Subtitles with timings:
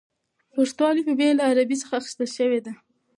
[0.53, 2.73] پښتو الفبې له عربي څخه اخیستل شوې ده.